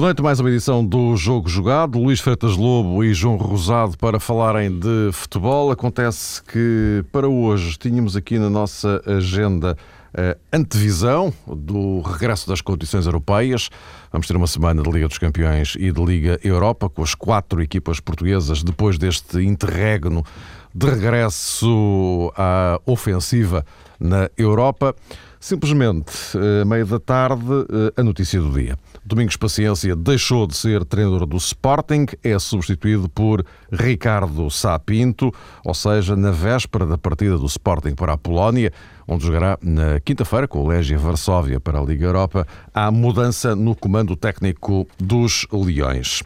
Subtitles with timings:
[0.00, 1.98] Boa noite, mais uma edição do Jogo Jogado.
[1.98, 5.70] Luís Freitas Lobo e João Rosado para falarem de futebol.
[5.70, 9.76] Acontece que para hoje tínhamos aqui na nossa agenda
[10.16, 13.68] a antevisão do regresso das competições europeias.
[14.10, 17.60] Vamos ter uma semana de Liga dos Campeões e de Liga Europa com as quatro
[17.60, 20.24] equipas portuguesas depois deste interregno
[20.74, 23.66] de regresso à ofensiva
[24.00, 24.96] na Europa.
[25.42, 26.12] Simplesmente,
[26.60, 27.42] a meio da tarde,
[27.96, 28.76] a notícia do dia.
[29.02, 35.32] Domingos Paciência deixou de ser treinador do Sporting, é substituído por Ricardo Sapinto,
[35.64, 38.70] ou seja, na véspera da partida do Sporting para a Polónia,
[39.08, 43.74] onde jogará na quinta-feira com o Legia Varsóvia para a Liga Europa, há mudança no
[43.74, 46.22] comando técnico dos Leões.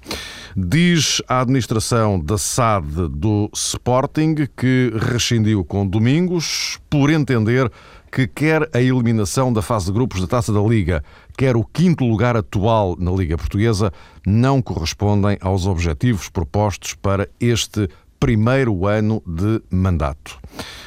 [0.56, 7.70] Diz a administração da SAD do Sporting que rescindiu com Domingos por entender
[8.14, 11.02] que quer a eliminação da fase de grupos da Taça da Liga,
[11.36, 13.92] quer o quinto lugar atual na Liga Portuguesa,
[14.24, 17.88] não correspondem aos objetivos propostos para este
[18.20, 20.38] primeiro ano de mandato.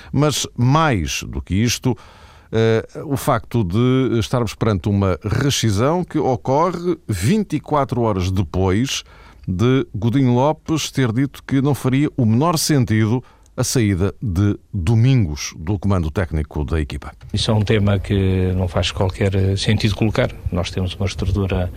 [0.09, 1.95] Mas mais do que isto,
[2.49, 9.03] Uh, o facto de estarmos perante uma rescisão que ocorre 24 horas depois
[9.45, 13.21] de Godinho Lopes ter dito que não faria o menor sentido
[13.57, 17.11] a saída de Domingos do comando técnico da equipa.
[17.33, 20.29] Isso é um tema que não faz qualquer sentido colocar.
[20.51, 21.71] Nós temos uma estrutura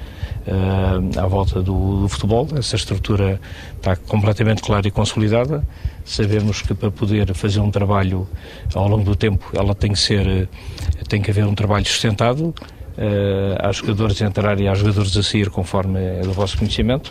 [0.46, 3.40] uh, à volta do, do, futebol, essa estrutura
[3.76, 5.66] está completamente clara e consolidada.
[6.04, 8.28] Sabemos que para poder fazer um trabalho
[8.74, 10.50] ao longo do tempo, ela tem que ser,
[11.08, 12.54] tem que haver um trabalho sustentado.
[12.98, 17.10] Uh, há jogadores a entrar e há jogadores a sair, conforme é do vosso conhecimento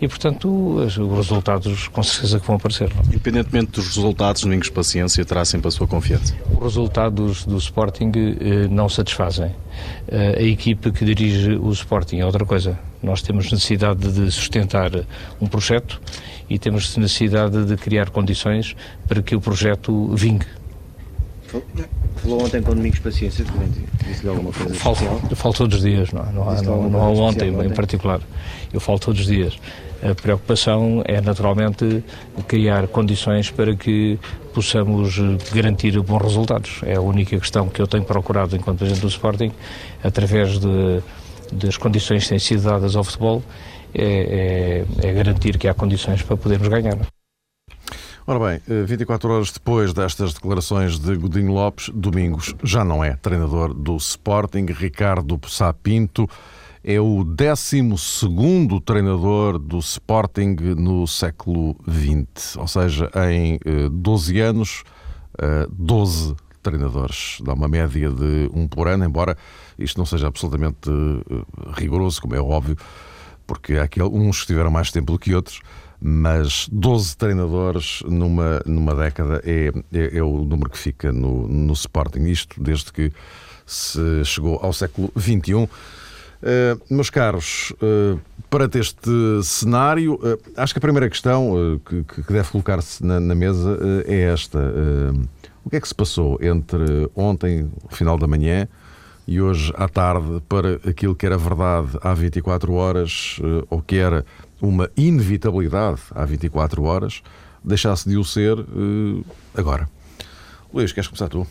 [0.00, 2.90] e, portanto, os resultados com certeza que vão aparecer.
[2.94, 3.02] Não?
[3.04, 6.34] Independentemente dos resultados, Domingos Paciência terá sempre a sua confiança?
[6.52, 9.50] Os resultados do Sporting eh, não satisfazem.
[10.06, 12.78] Eh, a equipe que dirige o Sporting é outra coisa.
[13.02, 14.90] Nós temos necessidade de sustentar
[15.40, 16.00] um projeto
[16.48, 18.76] e temos necessidade de criar condições
[19.06, 20.46] para que o projeto vingue.
[22.16, 23.44] Falou ontem com Domingos Paciência,
[24.06, 24.96] disse-lhe alguma coisa falo,
[25.30, 28.20] Eu falo todos os dias, não, não, há, não, não há ontem, ontem em particular.
[28.72, 29.58] Eu falo todos os dias.
[30.02, 32.04] A preocupação é naturalmente
[32.46, 34.18] criar condições para que
[34.54, 35.18] possamos
[35.52, 36.80] garantir bons resultados.
[36.84, 39.52] É a única questão que eu tenho procurado enquanto presidente do Sporting,
[40.02, 41.02] através de,
[41.52, 43.42] das condições que têm sido dadas ao futebol,
[43.92, 46.98] é, é, é garantir que há condições para podermos ganhar.
[48.24, 53.72] Ora bem, 24 horas depois destas declarações de Godinho Lopes, Domingos já não é treinador
[53.72, 54.66] do Sporting.
[54.66, 56.57] Ricardo Sapinto Pinto
[56.90, 57.82] é o 12
[58.82, 63.60] treinador do Sporting no século XX, ou seja, em
[63.92, 64.84] 12 eh, anos,
[65.68, 67.42] 12 eh, treinadores.
[67.44, 69.36] Dá uma média de um por ano, embora
[69.78, 71.42] isto não seja absolutamente eh,
[71.78, 72.78] rigoroso, como é óbvio,
[73.46, 75.60] porque há aquele, uns que tiveram mais tempo do que outros,
[76.00, 81.74] mas 12 treinadores numa, numa década é, é, é o número que fica no, no
[81.74, 82.22] Sporting.
[82.22, 83.12] Isto desde que
[83.66, 85.68] se chegou ao século XXI.
[86.40, 89.10] Uh, meus caros, uh, perante este
[89.42, 93.76] cenário, uh, acho que a primeira questão que, que, deve colocar-se na, na, mesa
[94.06, 94.58] é esta.
[95.64, 98.68] o que é que se passou entre ontem, final da manhã,
[99.26, 103.38] e hoje à tarde, para aquilo que era verdade há 24 horas,
[103.68, 104.24] ou que era
[104.62, 107.20] uma inevitabilidade há 24 horas,
[107.62, 108.56] deixasse de o ser
[109.54, 109.88] agora?
[110.72, 111.46] Luís, queres começar tu?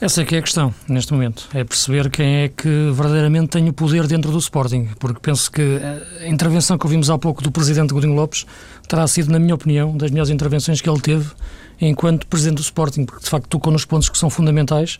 [0.00, 1.46] Essa é que é a questão, neste momento.
[1.52, 4.88] É perceber quem é que verdadeiramente tem o poder dentro do Sporting.
[4.98, 5.78] Porque penso que
[6.22, 8.46] a intervenção que ouvimos há pouco do Presidente Godinho Lopes
[8.88, 11.30] terá sido, na minha opinião, das melhores intervenções que ele teve
[11.78, 13.04] enquanto Presidente do Sporting.
[13.04, 14.98] Porque, de facto, tocou nos pontos que são fundamentais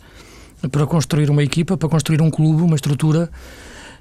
[0.71, 3.31] para construir uma equipa, para construir um clube, uma estrutura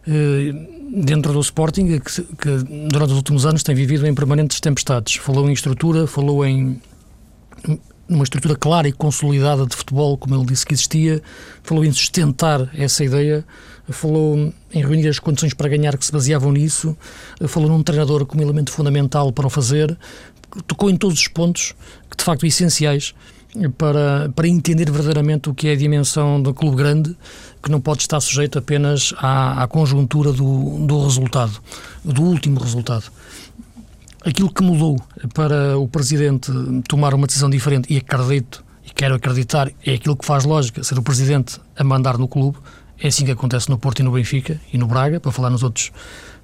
[0.05, 0.53] eh,
[0.93, 2.57] dentro do Sporting que, que
[2.89, 5.15] durante os últimos anos tem vivido em permanentes tempestades.
[5.15, 6.81] Falou em estrutura, falou em
[8.09, 11.21] numa estrutura clara e consolidada de futebol, como ele disse que existia,
[11.61, 13.45] falou em sustentar essa ideia,
[13.87, 16.97] falou em reunir as condições para ganhar que se baseavam nisso,
[17.47, 19.95] falou num treinador como elemento fundamental para o fazer,
[20.65, 21.75] tocou em todos os pontos
[22.09, 23.13] que de facto essenciais
[23.77, 27.15] para, para entender verdadeiramente o que é a dimensão do clube grande,
[27.61, 31.59] que não pode estar sujeito apenas à, à conjuntura do, do resultado,
[32.03, 33.11] do último resultado
[34.25, 34.97] aquilo que mudou
[35.33, 36.51] para o Presidente
[36.87, 40.97] tomar uma decisão diferente, e acredito, e quero acreditar, é aquilo que faz lógica, ser
[40.97, 42.57] o Presidente a mandar no clube,
[43.01, 45.63] é assim que acontece no Porto e no Benfica e no Braga, para falar nos
[45.63, 45.91] outros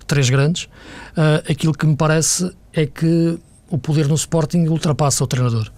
[0.07, 0.63] três grandes.
[0.63, 3.37] Uh, aquilo que me parece é que
[3.69, 5.69] o poder no Sporting ultrapassa o treinador.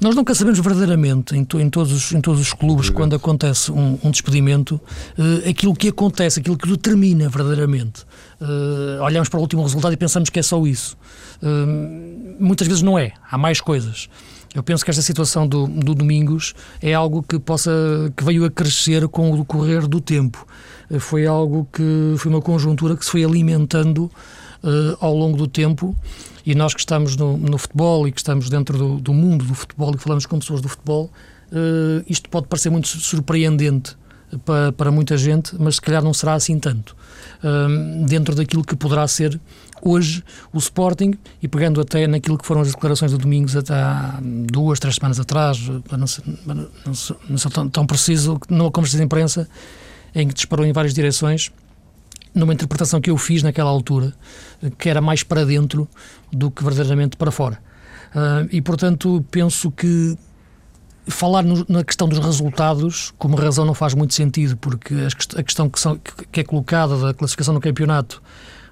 [0.00, 3.70] Nós nunca sabemos verdadeiramente, em, to, em, todos, os, em todos os clubes, quando acontece
[3.70, 4.80] um, um despedimento,
[5.18, 8.04] uh, aquilo que acontece, aquilo que determina verdadeiramente.
[8.40, 10.96] Uh, olhamos para o último resultado e pensamos que é só isso.
[11.42, 14.08] Uh, muitas vezes não é, há mais coisas.
[14.54, 17.70] Eu penso que esta situação do, do Domingos é algo que possa
[18.16, 20.46] que veio a crescer com o decorrer do tempo.
[20.98, 24.10] Foi algo que foi uma conjuntura que se foi alimentando
[25.00, 25.94] ao longo do tempo
[26.46, 29.54] e nós que estamos no, no futebol e que estamos dentro do, do, mundo do
[29.54, 31.10] futebol e que falamos com pessoas do futebol,
[31.50, 33.96] uh, isto pode parecer muito surpreendente
[34.44, 36.96] para, para, muita gente, mas se calhar não será assim tanto.
[37.38, 39.40] Uh, dentro daquilo que poderá ser
[39.82, 44.18] hoje o Sporting, e pegando até naquilo que foram as declarações do Domingos até há
[44.22, 45.58] duas, três semanas atrás,
[45.96, 46.22] não ser,
[46.84, 49.48] não ser, não ser tão, tão preciso, numa conversa de imprensa,
[50.14, 51.52] em que disparou em várias direções,
[52.34, 54.12] numa interpretação que eu fiz naquela altura,
[54.78, 55.88] que era mais para dentro
[56.32, 57.58] do que verdadeiramente para fora.
[58.14, 60.16] Uh, e, portanto, penso que
[61.06, 64.94] falar no, na questão dos resultados, como razão, não faz muito sentido, porque
[65.36, 65.98] a questão que, são,
[66.30, 68.22] que é colocada da classificação no campeonato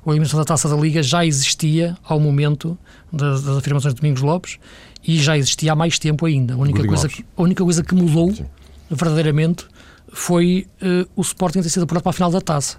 [0.04, 2.76] ou a eliminação da taça da Liga já existia ao momento
[3.12, 4.58] das, das, afirmações de Domingos Lopes
[5.06, 6.54] e já existia há mais tempo ainda.
[6.54, 8.44] A única, coisa que, a única coisa que mudou Sim.
[8.90, 9.66] verdadeiramente
[10.12, 12.78] foi uh, o Sporting ter sido apurado para a final da taça.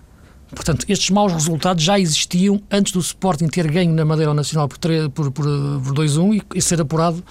[0.54, 4.78] Portanto, estes maus resultados já existiam antes do Sporting ter ganho na Madeira Nacional por,
[4.78, 7.24] por, por, por 2-1 e, e, ser apurado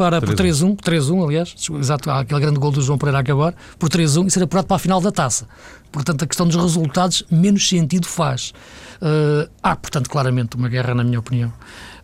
[0.00, 3.90] para, por 3-1, 3-1 aliás, exato, aquele grande gol do João Pereira a acabar, por
[3.90, 5.46] 3-1 e ser apurado para a final da taça.
[5.92, 8.54] Portanto, a questão dos resultados menos sentido faz.
[9.02, 11.52] Uh, há, portanto, claramente uma guerra, na minha opinião,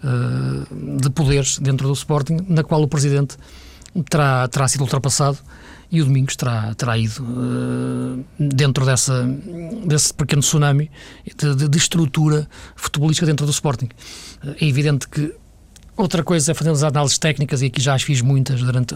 [0.05, 3.39] uh, de poderes dentro do Sporting, na qual o Presidente
[4.11, 5.39] terá, terá sido ultrapassado
[5.91, 9.27] e o Domingos terá, terá ido uh, dentro dessa,
[9.87, 10.91] desse pequeno tsunami
[11.35, 13.89] de, de, de, estrutura futebolística dentro do Sporting.
[14.61, 15.35] É evidente que
[15.97, 18.95] Outra coisa é fazer as análises técnicas, e aqui já as fiz muitas, durante,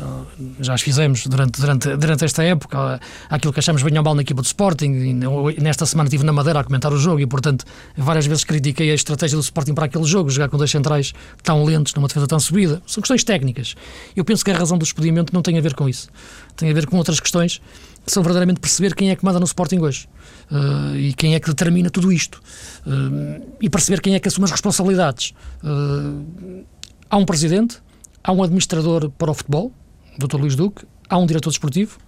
[0.61, 3.00] já as fizemos durante, durante, durante esta época,
[3.31, 5.19] aquilo que achamos bem ou mal na equipa do Sporting.
[5.58, 7.64] Nesta semana estive na Madeira a comentar o jogo e, portanto,
[7.97, 11.64] várias vezes critiquei a estratégia do Sporting para aquele jogo, jogar com dois centrais tão
[11.64, 12.82] lentos, numa defesa tão subida.
[12.87, 13.75] São questões técnicas.
[14.14, 16.11] Eu penso que a razão do despedimento não tem a ver com isso.
[16.55, 17.62] Tem a ver com outras questões
[18.05, 20.06] que são verdadeiramente perceber quem é que manda no Sporting hoje.
[20.50, 22.43] Uh, e quem é que determina tudo isto.
[22.87, 25.32] Uh, e perceber quem é que assume as responsabilidades.
[25.64, 26.64] Uh,
[27.10, 27.78] Há um presidente,
[28.22, 29.72] há um administrador para o futebol,
[30.16, 30.36] o Dr.
[30.36, 31.98] Luís Duque, há um diretor desportivo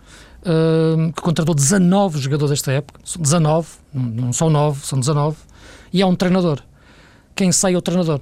[0.42, 5.36] uh, que contratou 19 jogadores esta época, 19, não são 9, são 19,
[5.92, 6.60] e há um treinador.
[7.34, 8.20] Quem sai é o treinador.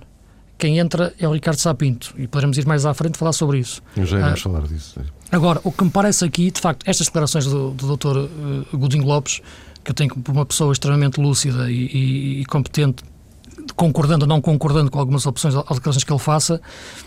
[0.56, 3.82] Quem entra é o Ricardo Sapinto e poderemos ir mais à frente falar sobre isso.
[3.96, 5.00] Já iremos uh, falar disso.
[5.30, 8.16] Agora, o que me parece aqui, de facto, estas declarações do, do Dr.
[8.16, 9.40] Uh, Godinho Lopes,
[9.84, 13.02] que eu tenho como uma pessoa extremamente lúcida e, e, e competente
[13.76, 16.61] concordando ou não concordando com algumas opções ou declarações que ele faça,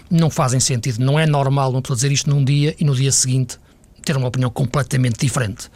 [0.09, 1.03] não fazem sentido.
[1.03, 3.57] Não é normal uma pessoa dizer isto num dia e no dia seguinte
[4.03, 5.69] ter uma opinião completamente diferente.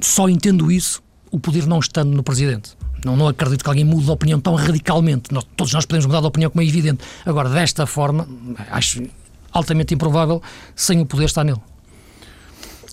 [0.00, 2.76] Só entendo isso o poder não estando no Presidente.
[3.04, 5.32] Não, não acredito que alguém mude de opinião tão radicalmente.
[5.32, 7.02] Nós, todos nós podemos mudar de opinião, como é evidente.
[7.24, 8.28] Agora, desta forma,
[8.70, 9.02] acho
[9.52, 10.42] altamente improvável
[10.74, 11.60] sem o poder estar nele.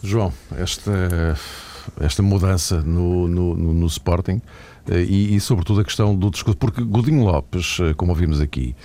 [0.01, 1.37] João, esta,
[1.99, 4.41] esta mudança no, no, no, no Sporting
[4.89, 6.57] e, e, sobretudo, a questão do discurso.
[6.57, 8.75] Porque Godinho Lopes, eh, como ouvimos aqui,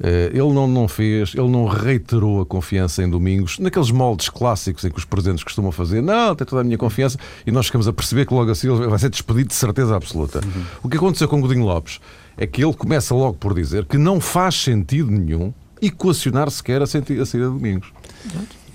[0.00, 4.84] eh, ele não, não fez, ele não reiterou a confiança em Domingos naqueles moldes clássicos
[4.84, 6.02] em que os presidentes costumam fazer.
[6.02, 8.88] Não, tem toda a minha confiança e nós ficamos a perceber que logo assim ele
[8.88, 10.40] vai ser despedido de certeza absoluta.
[10.44, 10.64] Uhum.
[10.82, 12.00] O que aconteceu com Godinho Lopes
[12.36, 16.86] é que ele começa logo por dizer que não faz sentido nenhum equacionar sequer a
[16.86, 17.92] saída de Domingos.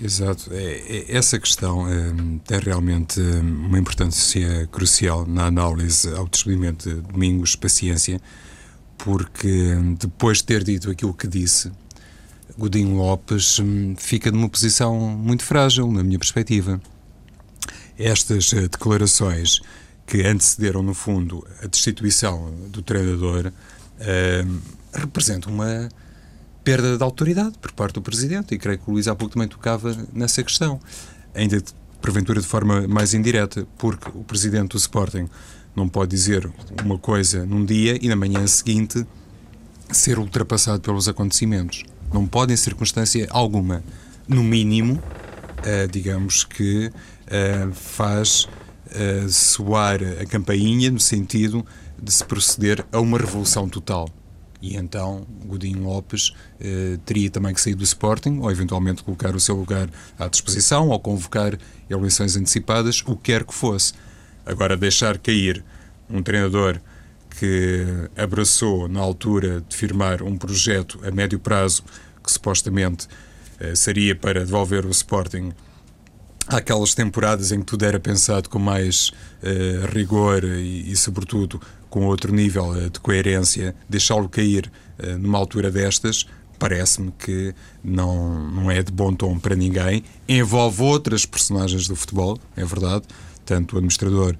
[0.00, 0.52] Exato.
[0.52, 2.12] É, é, essa questão é,
[2.46, 8.20] tem realmente hum, uma importância crucial na análise ao despedimento de Domingos Paciência,
[8.96, 11.72] porque hum, depois de ter dito aquilo que disse,
[12.56, 13.58] Godinho Lopes
[13.96, 16.80] fica numa posição muito frágil, na minha perspectiva.
[17.96, 19.60] Estas eh, declarações
[20.06, 23.52] que antecederam, no fundo, a destituição do treinador
[24.92, 25.88] representam uma
[26.68, 29.48] perda de autoridade por parte do Presidente, e creio que o Luís há pouco também
[29.48, 30.78] tocava nessa questão,
[31.34, 31.62] ainda
[31.98, 35.30] porventura de forma mais indireta, porque o Presidente do Sporting
[35.74, 36.46] não pode dizer
[36.84, 39.06] uma coisa num dia e na manhã seguinte
[39.90, 41.84] ser ultrapassado pelos acontecimentos.
[42.12, 43.82] Não pode em circunstância alguma.
[44.28, 51.64] No mínimo, uh, digamos que uh, faz uh, soar a campainha no sentido
[52.00, 54.10] de se proceder a uma revolução total.
[54.60, 59.40] E então Godinho Lopes eh, teria também que sair do Sporting ou eventualmente colocar o
[59.40, 59.88] seu lugar
[60.18, 61.56] à disposição ou convocar
[61.88, 63.92] eleições antecipadas, o que quer que fosse.
[64.44, 65.64] Agora, deixar cair
[66.10, 66.80] um treinador
[67.38, 67.84] que
[68.16, 71.84] abraçou na altura de firmar um projeto a médio prazo
[72.24, 73.06] que supostamente
[73.60, 75.52] uh, seria para devolver o Sporting
[76.48, 79.10] àquelas temporadas em que tudo era pensado com mais
[79.42, 85.38] uh, rigor e, e, sobretudo, com outro nível uh, de coerência, deixá-lo cair uh, numa
[85.38, 86.26] altura destas,
[86.58, 90.02] parece-me que não, não é de bom tom para ninguém.
[90.28, 93.04] Envolve outras personagens do futebol, é verdade,
[93.44, 94.34] tanto o administrador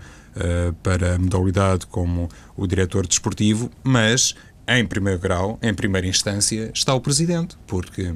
[0.84, 4.36] para a modalidade como o diretor desportivo, mas
[4.68, 8.14] em primeiro grau, em primeira instância, está o presidente, porque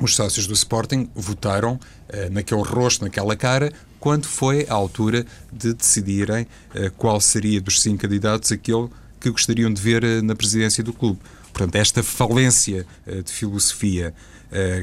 [0.00, 5.72] os sócios do Sporting votaram uh, naquele rosto, naquela cara, quando foi a altura de
[5.72, 8.88] decidirem uh, qual seria dos cinco candidatos aquele
[9.20, 11.20] que gostariam de ver uh, na presidência do clube.
[11.52, 14.12] Portanto, esta falência de filosofia,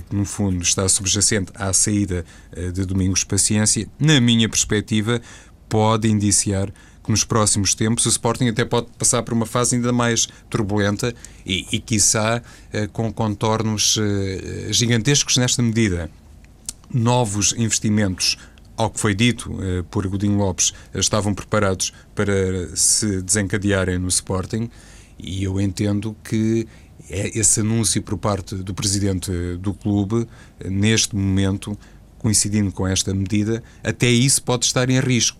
[0.08, 2.24] que no fundo está subjacente à saída
[2.74, 5.22] de Domingos Paciência, na minha perspectiva,
[5.68, 6.72] pode indiciar
[7.04, 11.14] que nos próximos tempos o Sporting até pode passar por uma fase ainda mais turbulenta
[11.46, 12.42] e, e quiçá,
[12.72, 16.10] eh, com contornos eh, gigantescos nesta medida.
[16.94, 18.38] Novos investimentos
[18.78, 24.70] ao que foi dito eh, por Godinho Lopes, estavam preparados para se desencadearem no Sporting
[25.20, 26.68] e eu entendo que
[27.10, 30.28] é esse anúncio por parte do presidente do clube,
[30.64, 31.78] neste momento,
[32.18, 35.38] coincidindo com esta medida, até isso pode estar em risco.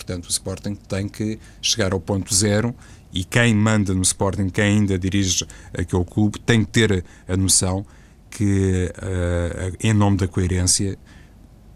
[0.00, 2.74] Portanto, o Sporting tem que chegar ao ponto zero
[3.12, 5.44] e quem manda no Sporting, quem ainda dirige
[5.76, 7.84] aquele clube, tem que ter a noção
[8.30, 10.96] que, uh, em nome da coerência,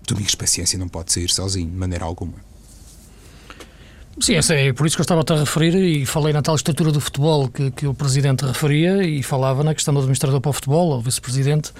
[0.08, 2.34] Domingos Paciência não pode sair sozinho, de maneira alguma.
[4.18, 7.00] Sim, é por isso que eu estava a referir e falei na tal estrutura do
[7.00, 10.96] futebol que, que o Presidente referia e falava na questão do administrador para o futebol,
[10.96, 11.72] o Vice-Presidente,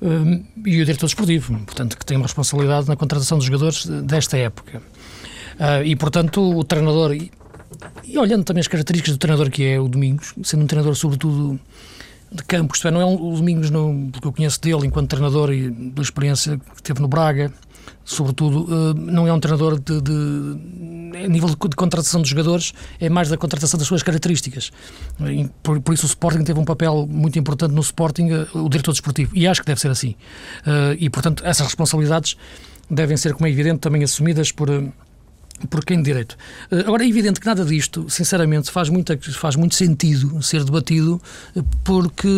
[0.00, 4.38] um, e o Diretor Desportivo, portanto, que tem uma responsabilidade na contratação dos jogadores desta
[4.38, 4.80] época.
[5.56, 7.30] Uh, e, portanto, o treinador, e,
[8.04, 11.58] e, olhando também as características do treinador que é o Domingos, sendo um treinador sobretudo
[12.30, 15.08] de campo, isto é, não é um, o Domingos, não, porque eu conheço dele enquanto
[15.08, 17.50] treinador e da experiência que teve no Braga,
[18.04, 22.74] sobretudo, uh, não é um treinador de, de a nível de, de, contratação dos jogadores,
[23.00, 24.70] é mais da contratação das suas características.
[25.62, 29.30] Por, por, isso o Sporting teve um papel muito importante no Sporting, o diretor desportivo,
[29.34, 30.14] e acho que deve ser assim.
[30.98, 32.36] E, portanto, essas responsabilidades
[32.90, 34.68] devem ser, como é evidente, também assumidas por
[35.70, 36.36] por quem de direito.
[36.70, 41.20] Eh, agora, é evidente que nada disto, sinceramente, faz muito, faz muito sentido ser debatido,
[41.56, 42.28] eh, porque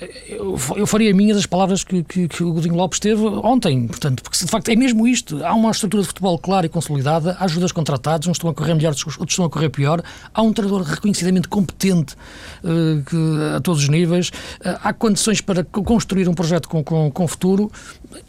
[0.00, 0.38] eh,
[0.76, 4.38] eu faria minhas as palavras que, que, que, o Godinho Lopes teve ontem, portanto, porque
[4.38, 5.44] de facto é mesmo isto.
[5.44, 8.74] Há uma estrutura de futebol clara e consolidada, há ajudas contratados, uns estão a correr
[8.74, 12.14] melhor, outros estão a correr pior, há um treinador reconhecidamente competente
[12.62, 13.16] uh, que,
[13.56, 17.70] a todos os níveis, uh, há condições para construir um projeto com, com, com futuro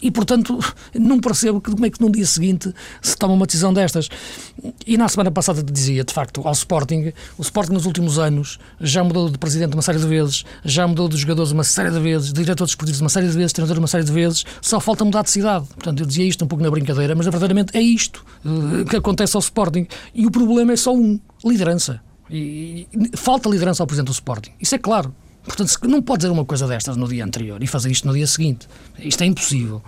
[0.02, 0.60] e, portanto,
[0.94, 4.10] não percebo como é que no dia seguinte se toma uma decisão decisão destas.
[4.86, 9.04] E na semana passada dizia, de facto, ao Sporting, o Sporting nos últimos anos já
[9.04, 12.28] mudou de presidente uma série de vezes, já mudou de jogadores uma série de vezes,
[12.28, 15.32] de diretores uma série de vezes, treinador uma série de vezes, só falta mudar de
[15.32, 15.66] cidade.
[15.68, 19.36] Portanto, eu dizia isto um pouco na brincadeira, mas verdadeiramente é isto uh, que acontece
[19.36, 19.88] ao Sporting.
[20.14, 22.02] E o problema é só um: liderança.
[22.30, 24.52] E, e falta liderança ao presidente do Sporting.
[24.60, 25.14] Isso é claro.
[25.46, 28.26] Portanto, não pode dizer uma coisa destas no dia anterior e fazer isto no dia
[28.26, 28.68] seguinte.
[28.98, 29.82] Isto é impossível.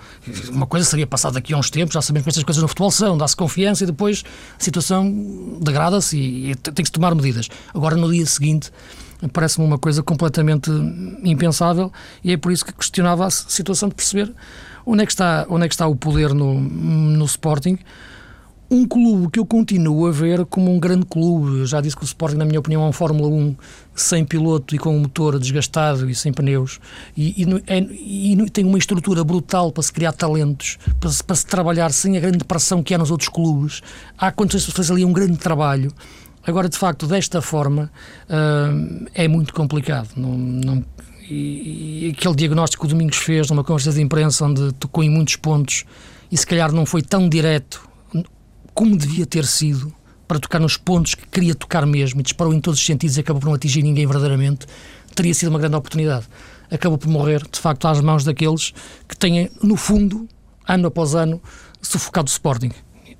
[0.49, 2.91] Uma coisa seria passar daqui a uns tempos, já sabemos que estas coisas no futebol
[2.91, 4.23] são, dá-se confiança e depois
[4.59, 7.49] a situação degrada-se e, e tem que se tomar medidas.
[7.73, 8.71] Agora, no dia seguinte,
[9.33, 10.69] parece-me uma coisa completamente
[11.23, 11.91] impensável
[12.23, 14.31] e é por isso que questionava a situação de perceber
[14.85, 17.79] onde é que está, onde é que está o poder no, no Sporting
[18.69, 21.59] um clube que eu continuo a ver como um grande clube.
[21.59, 23.55] Eu já disse que o Sporting, na minha opinião, é um Fórmula 1
[23.95, 26.79] sem piloto e com um motor desgastado e sem pneus.
[27.15, 31.45] E, e, é, e, tem uma estrutura brutal para se criar talentos, para, para, se
[31.45, 33.81] trabalhar sem a grande pressão que há nos outros clubes.
[34.17, 35.91] Há condições de fazer ali um grande trabalho.
[36.45, 37.91] Agora, de facto, desta forma,
[38.29, 40.09] uh, é muito complicado.
[40.15, 40.85] Não, não,
[41.29, 45.09] e, e, aquele diagnóstico que o Domingos fez numa conversa de imprensa onde tocou em
[45.09, 45.83] muitos pontos
[46.31, 47.86] e se calhar não foi tão direto
[48.77, 49.91] como devia ter sido,
[50.27, 53.21] para tocar nos pontos que queria tocar mesmo e disparou em todos os sentidos e
[53.21, 54.67] acabou por não atingir ninguém verdadeiramente,
[55.15, 56.27] teria sido uma grande oportunidade.
[56.69, 58.75] Acabou por morrer, de facto, às mãos daqueles
[59.07, 60.29] que têm, no fundo,
[60.67, 61.41] ano após ano,
[61.81, 62.69] sufocado o Sporting.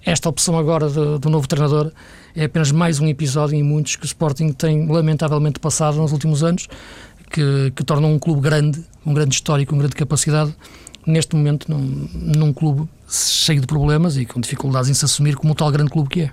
[0.06, 1.92] Esta opção agora do, do novo treinador
[2.36, 6.44] é apenas mais um episódio em muitos que o Sporting tem lamentavelmente passado nos últimos
[6.44, 6.68] anos,
[7.32, 10.56] que, que tornam um clube grande, um grande histórico, com grande capacidade,
[11.08, 15.54] neste momento num, num clube cheio de problemas e com dificuldades em se assumir como
[15.54, 16.32] o tal grande clube que é.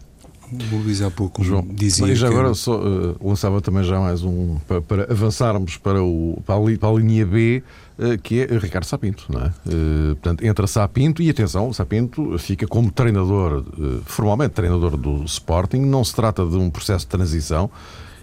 [0.72, 2.14] O Luís há pouco João, dizia.
[2.14, 2.34] Já que...
[2.34, 6.78] agora só, uh, lançava também já mais um para, para avançarmos para, o, para, a,
[6.78, 7.62] para a linha B,
[7.98, 9.24] uh, que é Ricardo Sapinto.
[9.30, 9.46] Não é?
[9.46, 13.64] Uh, portanto, entra Sapinto e atenção, Sapinto fica como treinador,
[14.04, 15.78] formalmente treinador do Sporting.
[15.78, 17.70] Não se trata de um processo de transição,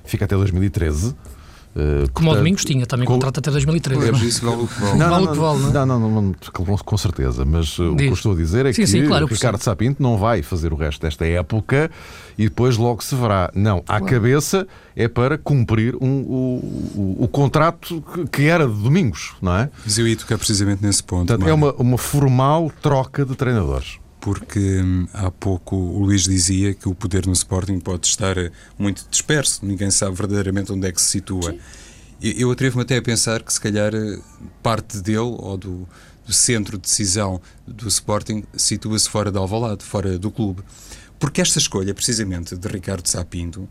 [0.05, 1.15] fica até 2013.
[1.73, 3.13] Uh, Como portanto, o Domingos tinha, também com...
[3.13, 4.09] contrato até 2013.
[4.11, 4.97] Pois, isso vale o que vale.
[4.97, 8.33] Não, não, vale, não, não, não, não, com certeza, mas uh, o que eu estou
[8.33, 11.25] a dizer é sim, que sim, claro, Ricardo Sapinto não vai fazer o resto desta
[11.25, 11.89] época
[12.37, 13.49] e depois logo se verá.
[13.55, 14.05] Não, à claro.
[14.05, 19.55] cabeça é para cumprir um, o, o, o, contrato que, que, era de Domingos, não
[19.55, 19.69] é?
[19.85, 21.27] Mas eu ia tocar precisamente nesse ponto.
[21.27, 26.73] Portanto, é uma, uma formal troca de treinadores porque hum, há pouco o Luís dizia
[26.73, 30.91] que o poder no Sporting pode estar eh, muito disperso, ninguém sabe verdadeiramente onde é
[30.91, 31.51] que se situa.
[31.51, 31.59] Sim.
[32.21, 34.19] Eu atrevo-me até a pensar que se calhar eh,
[34.61, 35.89] parte dele ou do,
[36.25, 40.61] do centro de decisão do Sporting situa-se fora de Alvalade, fora do clube.
[41.19, 43.67] Porque esta escolha, precisamente, de Ricardo Sapinto,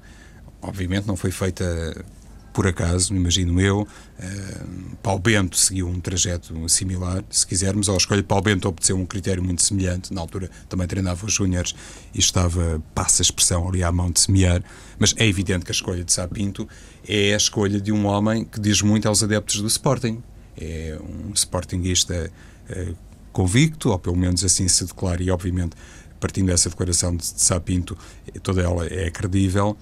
[0.61, 2.05] obviamente não foi feita
[2.53, 7.99] por acaso, imagino eu, uh, Paulo Bento seguiu um trajeto similar, se quisermos, ou a
[7.99, 11.75] escolha de Paulo Bento obteceu um critério muito semelhante, na altura também treinava os Júniores
[12.15, 14.63] e estava, passa a expressão, ali à mão de semear,
[14.99, 16.69] mas é evidente que a escolha de Sapinto
[17.07, 20.23] é a escolha de um homem que diz muito aos adeptos do Sporting.
[20.57, 22.31] É um Sportingista
[22.69, 22.97] uh,
[23.33, 25.77] convicto, ou pelo menos assim se declara, e obviamente
[26.21, 27.97] partindo dessa declaração de, de Sapinto,
[28.43, 29.77] toda ela é credível,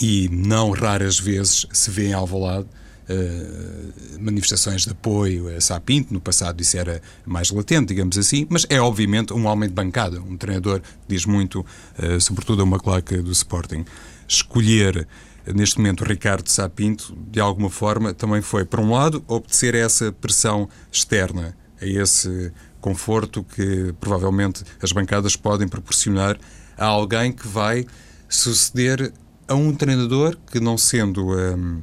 [0.00, 6.20] e não raras vezes se vê em Alvalade uh, manifestações de apoio a Sapinto, no
[6.20, 10.36] passado isso era mais latente, digamos assim, mas é obviamente um homem de bancada, um
[10.36, 11.60] treinador diz muito,
[11.98, 13.84] uh, sobretudo a uma claque do Sporting.
[14.26, 15.06] Escolher
[15.46, 20.12] neste momento Ricardo Sapinto, de alguma forma, também foi, por um lado, obedecer a essa
[20.12, 26.38] pressão externa, a esse conforto que provavelmente as bancadas podem proporcionar
[26.76, 27.86] a alguém que vai
[28.28, 29.12] suceder
[29.48, 31.82] a um treinador que, não sendo um,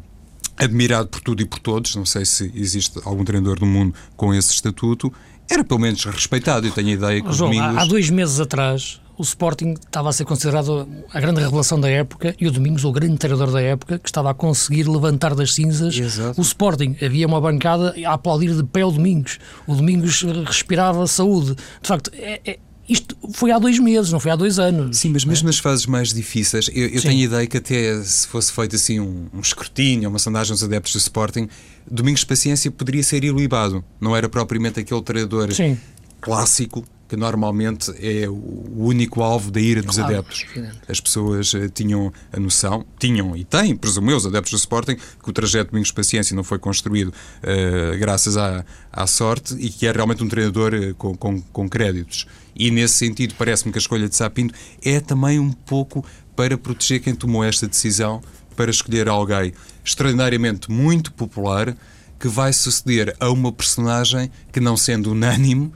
[0.57, 4.33] admirado por tudo e por todos, não sei se existe algum treinador no mundo com
[4.33, 5.11] esse estatuto,
[5.49, 6.67] era pelo menos respeitado.
[6.67, 7.77] Eu tenho a ideia que João, Domingos...
[7.77, 12.33] há dois meses atrás o Sporting estava a ser considerado a grande revelação da época
[12.39, 15.97] e o Domingos o grande treinador da época que estava a conseguir levantar das cinzas
[15.97, 16.39] Exato.
[16.39, 16.95] o Sporting.
[17.03, 19.37] Havia uma bancada a aplaudir de pé o Domingos.
[19.67, 21.55] O Domingos respirava saúde.
[21.81, 24.97] De facto, é, é isto foi há dois meses, não foi há dois anos.
[24.97, 25.49] Sim, mas mesmo é?
[25.49, 28.99] nas fases mais difíceis, eu, eu tenho a ideia que até se fosse feito assim
[28.99, 31.47] um, um escrutínio, uma sondagem aos adeptos do Sporting,
[31.89, 33.83] Domingos Paciência poderia ser ilibado.
[34.01, 35.77] Não era propriamente aquele treinador Sim.
[36.19, 40.45] clássico que normalmente é o único alvo da ira dos claro, adeptos.
[40.87, 44.95] As pessoas uh, tinham a noção, tinham e têm, presumo eu, os adeptos do Sporting,
[44.95, 49.69] que o trajeto de Domingos Paciência não foi construído uh, graças à, à sorte e
[49.71, 52.27] que é realmente um treinador uh, com, com, com créditos.
[52.55, 54.53] E nesse sentido, parece-me que a escolha de Sapinto
[54.85, 58.21] é também um pouco para proteger quem tomou esta decisão
[58.55, 59.51] para escolher alguém
[59.83, 61.75] extraordinariamente muito popular
[62.19, 65.71] que vai suceder a uma personagem que, não sendo unânime,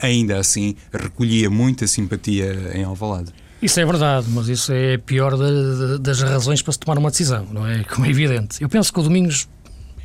[0.00, 3.32] ainda assim recolhia muita simpatia em Alvalade.
[3.60, 5.32] Isso é verdade, mas isso é a pior
[5.98, 7.84] das razões para se tomar uma decisão, não é?
[7.84, 8.62] Como é evidente.
[8.62, 9.48] Eu penso que o Domingos,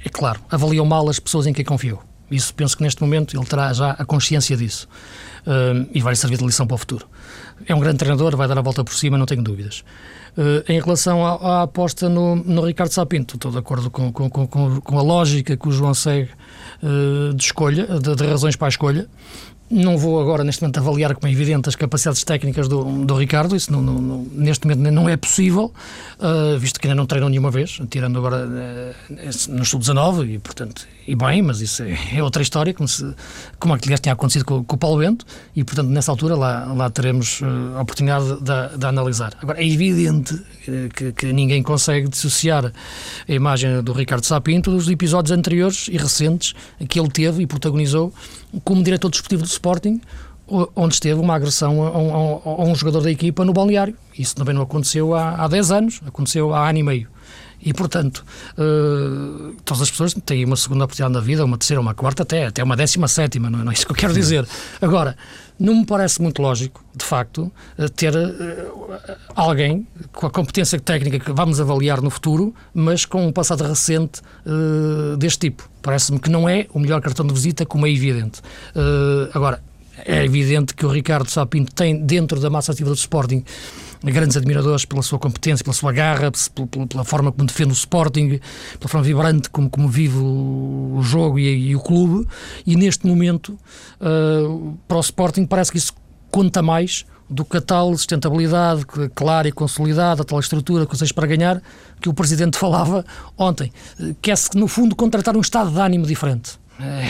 [0.06, 2.02] é claro, avaliou mal as pessoas em quem confiou.
[2.32, 4.88] Isso penso que neste momento ele terá já a consciência disso
[5.46, 7.08] uh, e vai servir de lição para o futuro.
[7.68, 9.84] É um grande treinador, vai dar a volta por cima, não tenho dúvidas.
[10.38, 14.30] Uh, em relação à, à aposta no, no, Ricardo Sapinto, estou de acordo com, com,
[14.30, 14.48] com,
[14.80, 16.30] com, a lógica que o João segue
[16.82, 19.10] uh, de escolha, de, de razões para a escolha.
[19.72, 23.56] Não vou agora, neste momento, avaliar, como é evidente, as capacidades técnicas do, do Ricardo,
[23.56, 25.74] isso não, não, neste momento não é possível,
[26.20, 30.86] uh, visto que ainda não treinou nenhuma vez, tirando agora uh, no sub-19, e portanto,
[31.08, 33.16] e bem, mas isso é, é outra história, como, se,
[33.60, 36.90] como aliás tinha acontecido com, com, o Paulo Bento, e portanto, nessa altura lá, lá
[36.90, 39.34] teremos uh, a oportunidade de, de, analisar.
[39.42, 40.38] Agora, é evidente
[40.94, 42.74] que, que, ninguém consegue dissociar
[43.28, 46.54] a imagem do Ricardo Sapinto dos episódios anteriores e recentes
[46.90, 48.14] que ele teve e protagonizou
[48.64, 50.02] como diretor desportivo do Sporting,
[50.76, 53.96] onde esteve uma agressão a um, a um, jogador da equipa no balneário.
[54.18, 57.08] Isso também não aconteceu há, há 10 anos, aconteceu há ano e meio.
[57.64, 58.26] E, portanto,
[58.58, 62.48] uh, todas as pessoas têm uma segunda oportunidade na vida, uma terceira, uma quarta, até,
[62.48, 64.48] até uma décima sétima, não é, não é isso que eu quero dizer.
[64.82, 65.16] Agora,
[65.60, 68.98] não me parece muito lógico, de facto, eh, ter uh,
[69.36, 74.22] alguém com a competência técnica que vamos avaliar no futuro, mas com um passado recente
[74.46, 75.70] uh, deste tipo.
[75.82, 78.42] Parece-me que não é o melhor cartão de visita, como é evidente.
[79.34, 79.62] agora,
[80.06, 83.44] é evidente que o Ricardo Sapinto tem, dentro da massa ativa do Sporting,
[84.04, 88.40] grandes admiradores pela sua competência, pela sua garra, pela, pela forma como defende o Sporting,
[88.80, 92.28] pela forma vibrante como, como vive o, o jogo e, e, o clube.
[92.66, 93.58] E neste momento,
[94.00, 95.94] uh, para o Sporting, parece que isso
[96.32, 97.58] conta mais do que
[97.96, 101.62] sustentabilidade clara e consolidada, a tal estrutura que vocês para ganhar,
[102.02, 103.06] que o Presidente falava
[103.38, 103.72] ontem.
[104.22, 106.60] Quer-se, no fundo, contratar um estado de ânimo diferente.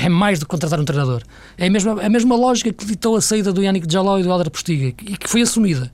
[0.04, 1.24] É mais do que contratar um treinador.
[1.58, 4.32] É a mesma, a mesma lógica que ditou a saída do Yannick Jaló e do
[4.32, 5.92] Alder Postiga e que foi assumida.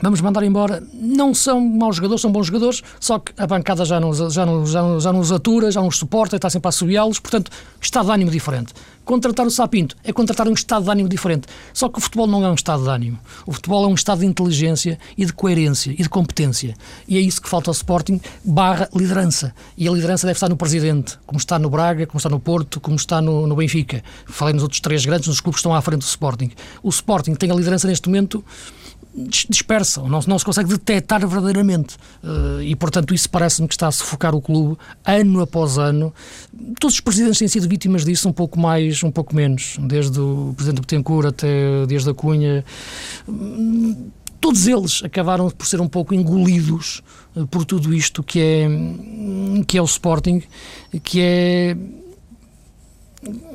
[0.00, 0.82] vamos mandar embora.
[0.94, 4.70] Não são maus jogadores, são bons jogadores, só que a bancada já nos, já nos,
[4.70, 8.12] já nos, já nos atura, já nos suporta, está sempre a assobiá-los, portanto, estado de
[8.12, 8.72] ânimo diferente.
[9.04, 11.48] Contratar o Sapinto é contratar um estado de ânimo diferente.
[11.72, 13.18] Só que o futebol não é um estado de ânimo.
[13.46, 16.74] O futebol é um estado de inteligência e de coerência e de competência.
[17.08, 19.54] E é isso que falta ao Sporting, barra liderança.
[19.76, 22.80] E a liderança deve estar no Presidente, como está no Braga, como está no Porto,
[22.80, 24.02] como está no, no Benfica.
[24.26, 26.50] Falei nos outros três grandes, nos clubes que estão à frente do Sporting.
[26.82, 28.44] O Sporting tem a liderança neste momento
[29.14, 31.96] dispersam, não, não se consegue detectar verdadeiramente.
[32.22, 36.14] Uh, e, portanto, isso parece-me que está a sufocar o clube ano após ano.
[36.80, 39.76] Todos os presidentes têm sido vítimas disso, um pouco mais, um pouco menos.
[39.80, 42.64] Desde o presidente Betancourt até desde a Cunha.
[44.40, 47.00] Todos eles acabaram por ser um pouco engolidos
[47.36, 48.68] uh, por tudo isto que é,
[49.68, 50.42] que é o Sporting,
[51.04, 51.76] que é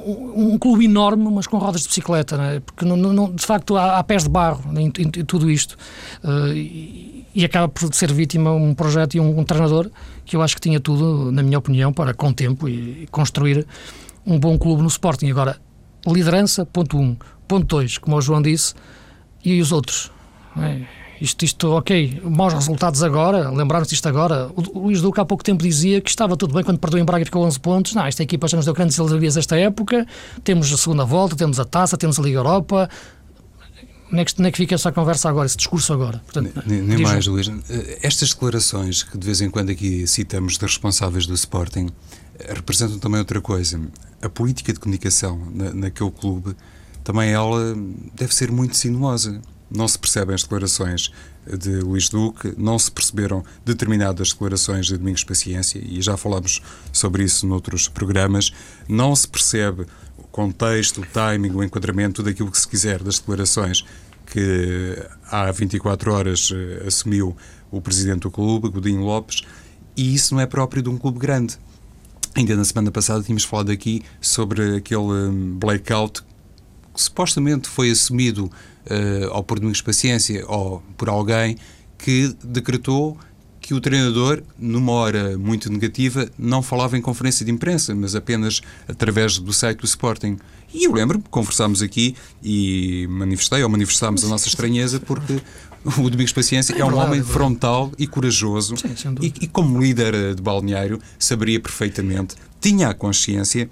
[0.06, 2.60] um clube enorme, mas com rodas de bicicleta, é?
[2.62, 5.78] porque não, não, de facto há, há, pés de barro em, em, em tudo isto.
[6.24, 9.92] Uh, e, e, acaba por ser vítima um projeto e um, um, treinador
[10.26, 13.68] que eu acho que tinha tudo, na minha opinião, para com tempo e, e construir
[14.28, 15.32] um bom clube no Sporting.
[15.32, 15.58] Agora,
[16.06, 17.16] liderança, ponto um.
[17.48, 18.74] Ponto dois, como o João disse,
[19.44, 20.12] e os outros.
[20.58, 20.82] É?
[21.20, 24.52] Isto, isto, ok, maus resultados agora, lembraram-se disto agora.
[24.56, 27.24] O Luís Duque há pouco tempo dizia que estava tudo bem quando perdeu em Braga
[27.24, 27.96] e ficou 11 pontos.
[27.96, 30.06] Não, esta equipa já nos deu grandes alegrias esta época.
[30.44, 32.88] Temos a segunda volta, temos a taça, temos a Liga Europa.
[34.12, 36.20] Nem é que, nem é que fica essa conversa agora, esse discurso agora.
[36.20, 37.50] Portanto, nem, nem mais, Luís.
[38.02, 41.90] Estas declarações que de vez em quando aqui citamos de responsáveis do Sporting
[42.50, 43.80] representam também outra coisa.
[44.22, 46.56] A política de comunicação na, naquele clube
[47.04, 47.76] também ela
[48.16, 49.42] deve ser muito sinuosa.
[49.70, 51.12] Não se percebem as declarações
[51.58, 57.24] de Luís Duque, não se perceberam determinadas declarações de Domingos Paciência, e já falámos sobre
[57.24, 58.52] isso noutros programas.
[58.88, 59.86] Não se percebe
[60.18, 63.86] o contexto, o timing, o enquadramento, tudo aquilo que se quiser das declarações
[64.26, 64.98] que
[65.32, 67.36] há 24 horas eh, assumiu
[67.72, 69.44] o presidente do clube, Godinho Lopes,
[69.96, 71.58] e isso não é próprio de um clube grande.
[72.36, 76.22] Ainda na semana passada tínhamos falado aqui sobre aquele hum, blackout
[76.94, 81.58] que supostamente foi assumido uh, ou por Domingos Paciência ou por alguém
[81.98, 83.18] que decretou
[83.68, 88.62] que o treinador, numa hora muito negativa, não falava em conferência de imprensa, mas apenas
[88.88, 90.38] através do site do Sporting.
[90.74, 95.42] E eu lembro-me, conversámos aqui e manifestei, ou manifestámos a nossa estranheza, porque
[95.98, 99.80] o Domingos Paciência é, é um homem é frontal e corajoso Sim, e, e, como
[99.80, 103.70] líder de balneário, saberia perfeitamente, tinha a consciência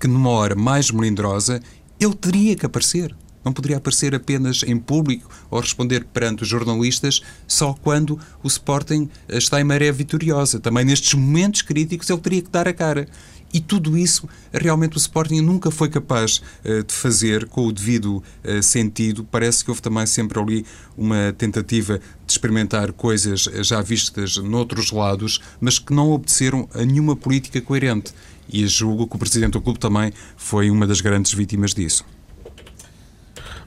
[0.00, 1.62] que numa hora mais melindrosa
[2.00, 3.14] ele teria que aparecer.
[3.44, 9.08] Não poderia aparecer apenas em público ou responder perante os jornalistas só quando o Sporting
[9.28, 10.58] está em maré vitoriosa.
[10.60, 13.08] Também nestes momentos críticos ele teria que dar a cara.
[13.52, 18.22] E tudo isso realmente o Sporting nunca foi capaz uh, de fazer com o devido
[18.44, 19.24] uh, sentido.
[19.24, 24.90] Parece que houve também sempre ali uma tentativa de experimentar coisas eh, já vistas noutros
[24.90, 28.12] lados, mas que não obedeceram a nenhuma política coerente.
[28.50, 32.04] E julgo que o presidente do clube também foi uma das grandes vítimas disso.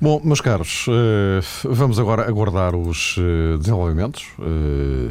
[0.01, 5.09] Bom, meus caros, eh, vamos agora aguardar os eh, desenvolvimentos eh,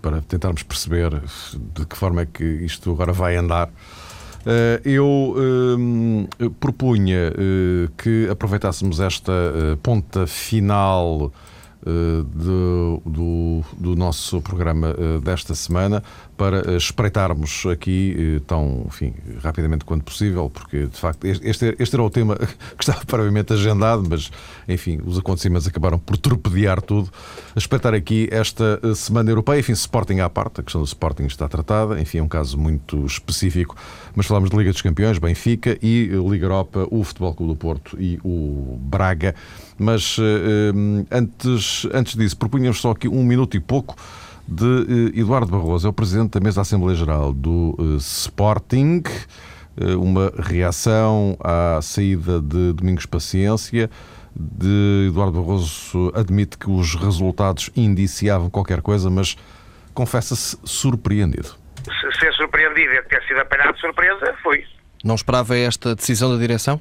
[0.00, 1.20] para tentarmos perceber
[1.74, 3.68] de que forma é que isto agora vai andar.
[4.84, 5.34] Eu
[6.60, 7.32] propunha
[7.98, 9.32] que aproveitássemos esta
[9.82, 11.32] ponta final
[11.84, 16.00] do, do, do, nosso programa desta semana
[16.36, 21.94] para eh, espreitarmos aqui eh, tão enfim, rapidamente quanto possível, porque de facto este, este
[21.94, 22.36] era o tema
[22.76, 24.30] que estava previamente agendado, mas
[24.68, 27.10] enfim, os acontecimentos acabaram por torpedear tudo.
[27.56, 31.48] Espreitar aqui esta eh, Semana Europeia, enfim, Sporting à parte, a questão do Sporting está
[31.48, 33.74] tratada, enfim, é um caso muito específico,
[34.14, 37.96] mas falamos de Liga dos Campeões, Benfica e Liga Europa, o Futebol Clube do Porto
[38.00, 39.34] e o Braga.
[39.78, 40.16] Mas
[41.10, 43.94] antes, antes disso, propunhamos só aqui um minuto e pouco
[44.48, 49.02] de eh, Eduardo Barroso, é o presidente da mesa da Assembleia Geral do eh, Sporting.
[49.78, 53.90] Eh, uma reação à saída de Domingos Paciência.
[54.38, 59.36] De Eduardo Barroso admite que os resultados indiciavam qualquer coisa, mas
[59.94, 61.56] confessa-se surpreendido.
[61.84, 64.62] Se ser surpreendido e ter sido apanhado de surpresa, foi.
[65.02, 66.80] Não esperava esta decisão da direção?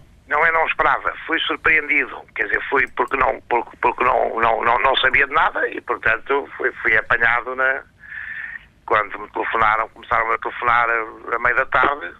[0.85, 5.25] Esperava, fui surpreendido, quer dizer, fui porque não, porque, porque não, não, não, não sabia
[5.25, 7.81] de nada e, portanto, fui, fui apanhado na,
[8.85, 12.13] quando me telefonaram, começaram a telefonar a, a meio da tarde,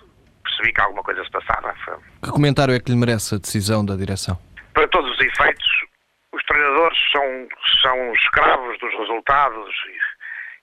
[0.44, 1.76] percebi que alguma coisa se passava.
[2.24, 4.36] Que comentário é que lhe merece a decisão da direção?
[4.74, 5.86] Para todos os efeitos,
[6.34, 7.48] os treinadores são,
[7.84, 9.76] são escravos dos resultados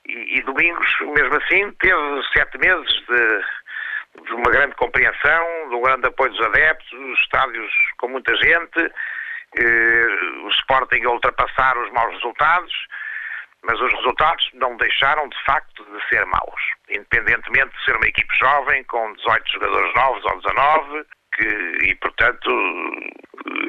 [0.09, 3.43] e, e, e Domingos, mesmo assim, teve sete meses de
[4.21, 8.93] de uma grande compreensão, de um grande apoio dos adeptos, os estádios com muita gente.
[9.57, 10.07] Eh,
[10.45, 12.73] o Sporting a ultrapassar os maus resultados,
[13.63, 16.61] mas os resultados não deixaram de facto de ser maus.
[16.91, 22.51] Independentemente de ser uma equipe jovem, com 18 jogadores novos ou 19, que, e portanto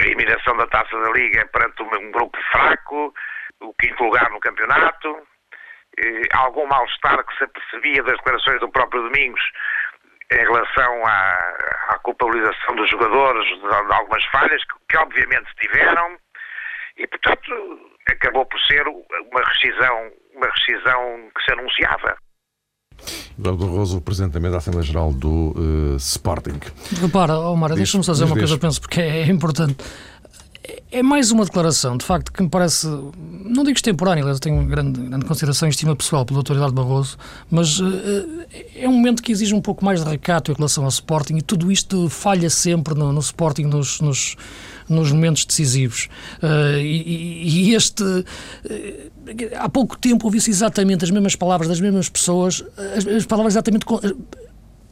[0.01, 3.13] a eliminação da taça da Liga perante um grupo fraco,
[3.61, 5.27] o quinto lugar no campeonato,
[6.33, 9.41] algum mal-estar que se apercebia das declarações do próprio Domingos
[10.33, 11.55] em relação à,
[11.89, 16.17] à culpabilização dos jogadores de, de algumas falhas que, que, obviamente tiveram
[16.97, 17.51] e portanto
[18.09, 22.17] acabou por ser uma rescisão uma rescisão que se anunciava.
[23.37, 26.59] Eduardo Rosa, o Presidente da Assembleia Geral do uh, Sporting.
[27.01, 29.77] Repara, Omar, deixa-me fazer uma coisa, eu penso, porque é importante
[30.91, 35.01] é mais uma declaração, de facto, que me parece, não digo extemporânea, eu tenho grande,
[35.01, 36.53] grande consideração e estima pessoal pelo Dr.
[36.53, 37.17] Eduardo Barroso,
[37.49, 38.45] mas uh,
[38.75, 41.41] é um momento que exige um pouco mais de recato em relação ao Sporting e
[41.41, 44.37] tudo isto falha sempre no, no Sporting nos, nos,
[44.87, 46.07] nos, momentos decisivos.
[46.41, 48.03] Uh, e, e, este.
[48.03, 48.25] Uh,
[49.57, 52.63] há pouco tempo ouvi-se exatamente as mesmas palavras das mesmas pessoas,
[52.95, 53.85] as, as palavras exatamente.
[53.85, 53.99] Com,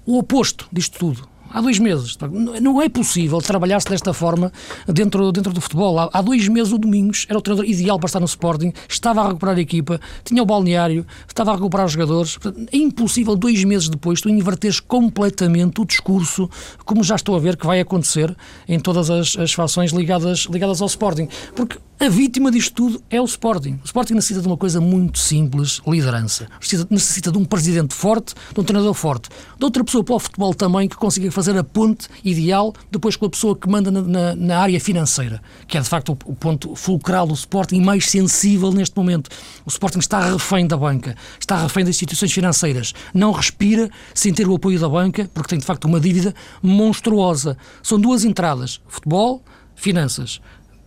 [0.04, 2.18] o oposto disto tudo há dois meses.
[2.62, 4.52] Não é possível trabalhar-se desta forma
[4.88, 6.00] dentro, dentro do futebol.
[6.00, 9.28] Há, dois meses o Domingos era o treinador ideal para estar no Sporting, estava a
[9.28, 12.38] recuperar a equipa, tinha o balneário, estava a recuperar os jogadores.
[12.72, 16.50] É impossível dois meses depois tu inverteres completamente o discurso,
[16.86, 18.36] como já estou a ver que vai acontecer
[18.68, 21.28] em todas as, as fações ligadas, ligadas ao Sporting.
[21.56, 23.80] Porque a vítima disto tudo é o Sporting.
[23.84, 26.48] O Sporting necessita de uma coisa muito simples: liderança.
[26.60, 30.20] Necessita, necessita de um presidente forte, de um treinador forte, de outra pessoa para o
[30.20, 34.02] futebol também que consiga fazer a ponte ideal depois com a pessoa que manda na,
[34.02, 37.82] na, na área financeira, que é de facto o, o, ponto fulcral do Sporting e
[37.82, 39.30] mais sensível neste momento.
[39.64, 42.96] O Sporting está refém da banca, está refém das instituições financeiras.
[43.14, 46.34] Não respira sem ter o apoio da banca, porque tem de facto uma dívida
[46.64, 47.56] monstruosa.
[47.84, 49.44] São duas entradas: futebol,
[49.76, 50.42] finanças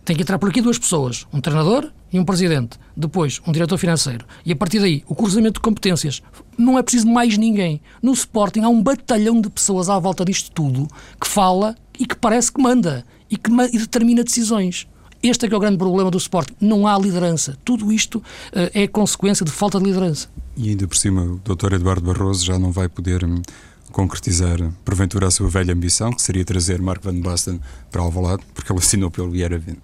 [0.05, 3.77] tem que entrar por aqui duas pessoas, um treinador e um presidente, depois um diretor
[3.77, 4.25] financeiro.
[4.45, 6.21] E a partir daí, o cruzamento de competências.
[6.57, 7.81] Não é preciso mais ninguém.
[8.01, 10.87] No Sporting há um batalhão de pessoas à volta disto tudo
[11.19, 14.87] que fala e que parece que manda e que e determina decisões.
[15.23, 16.53] Este é que é o grande problema do Sporting.
[16.61, 17.57] Não há liderança.
[17.65, 20.29] Tudo isto uh, é consequência de falta de liderança.
[20.55, 21.73] E ainda por cima, o Dr.
[21.73, 23.41] Eduardo Barroso já não vai poder hum,
[23.91, 28.71] concretizar, porventura, a sua velha ambição, que seria trazer Mark Van Basten para Alvalade, porque
[28.71, 29.81] ele assinou pelo Vieira Vindo.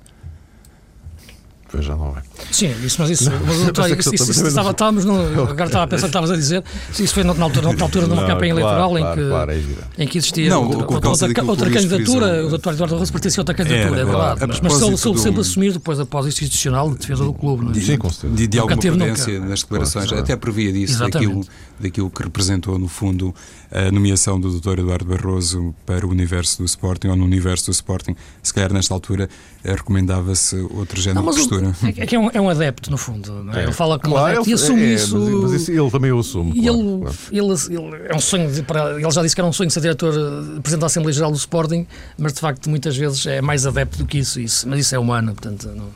[1.72, 2.22] Pois já não é.
[2.52, 5.86] Sim, isso, mas isso, não, mas, doutor, isso, isso, isso estava, estávamos no, agora estava
[5.86, 6.62] a pensar que estavas a dizer,
[7.00, 10.04] isso foi na altura, na altura de uma campanha eleitoral claro, em, que, claro, é
[10.04, 13.56] em que existia não, outra, outra, outra candidatura, o doutor Eduardo Rosa pertencia a outra
[13.56, 16.98] candidatura, é, é verdade, mas, mas soube, soube sempre assumir depois a pós institucional de
[16.98, 17.64] defesa do clube.
[17.64, 17.76] Não é?
[17.76, 18.36] Sim, com certeza.
[18.36, 21.46] De, de alguma prudência nas declarações, claro, até previa disso, daquilo,
[21.80, 23.34] daquilo que representou no fundo
[23.72, 24.80] a nomeação do Dr.
[24.80, 28.94] Eduardo Barroso para o universo do Sporting, ou no universo do Sporting, se calhar nesta
[28.94, 29.30] altura
[29.64, 31.76] eh, recomendava-se outro género não, de postura.
[32.02, 33.50] É, que é um, é um adepto, no fundo.
[33.54, 33.64] É?
[33.64, 35.18] Ele fala como claro, adepto ele, e assume é, isso.
[35.18, 36.52] Mas, mas, ele também o assume.
[36.52, 37.18] E claro, ele, claro.
[37.32, 39.74] Ele, ele, é um sonho de, para, ele já disse que era um sonho de
[39.74, 40.14] ser diretor,
[40.62, 44.06] presidente da Assembleia Geral do Sporting, mas de facto muitas vezes é mais adepto do
[44.06, 44.40] que isso.
[44.40, 45.90] isso mas isso é humano, portanto não,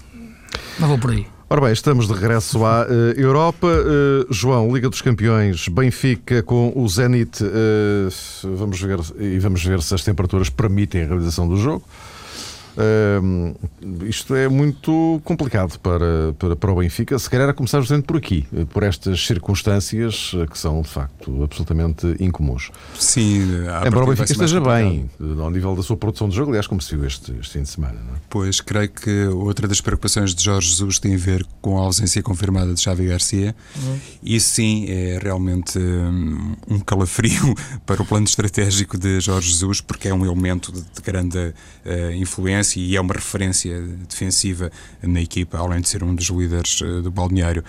[0.79, 1.34] não vou por aí.
[1.47, 3.67] Ora bem, estamos de regresso à uh, Europa.
[3.67, 7.43] Uh, João, Liga dos Campeões, Benfica com o Zenit.
[7.43, 8.09] Uh,
[8.55, 11.83] vamos ver e vamos ver se as temperaturas permitem a realização do jogo.
[12.77, 13.55] Uh,
[14.05, 17.17] isto é muito complicado para, para, para o Benfica.
[17.17, 22.15] Se calhar a começar justamente por aqui, por estas circunstâncias que são de facto absolutamente
[22.19, 22.71] incomuns.
[22.97, 23.43] Sim,
[23.85, 25.09] embora o Benfica esteja bem
[25.39, 27.69] ao nível da sua produção de jogo, aliás, como se viu este, este fim de
[27.69, 27.95] semana.
[27.95, 28.19] É?
[28.29, 32.21] Pois, creio que outra das preocupações de Jorge Jesus tem a ver com a ausência
[32.21, 33.55] confirmada de Xavi Garcia.
[33.75, 33.99] Uhum.
[34.21, 40.07] E sim, é realmente hum, um calafrio para o plano estratégico de Jorge Jesus, porque
[40.07, 45.57] é um elemento de, de grande uh, influência e é uma referência defensiva na equipa,
[45.57, 47.63] além de ser um dos líderes eh, do balneário.